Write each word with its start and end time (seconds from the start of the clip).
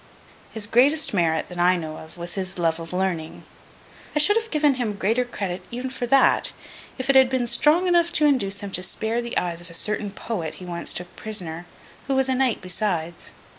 His 0.49 0.65
greatest 0.65 1.13
merit, 1.13 1.47
that 1.49 1.59
I 1.59 1.77
know 1.77 1.97
of, 1.97 2.17
was 2.17 2.33
his 2.33 2.57
love 2.57 2.79
of 2.79 2.91
learning—I 2.91 4.17
should 4.17 4.35
have 4.35 4.49
given 4.49 4.73
him 4.81 4.93
greater 4.97 5.23
credit 5.23 5.61
even 5.69 5.91
for 5.91 6.07
that, 6.07 6.53
if 6.97 7.07
it 7.07 7.15
had 7.15 7.29
been 7.29 7.45
strong 7.45 7.87
enough 7.87 8.11
to 8.13 8.25
induce 8.25 8.61
him 8.61 8.71
to 8.71 8.81
spare 8.81 9.21
the 9.21 9.37
eyes 9.37 9.61
of 9.61 9.69
a 9.69 9.75
certain 9.75 10.09
poet 10.09 10.55
he 10.55 10.65
once 10.65 10.91
took 10.91 11.15
prisoner, 11.15 11.67
who 12.07 12.15
was 12.15 12.29
a 12.29 12.33
knight 12.33 12.61
besides. 12.63 13.33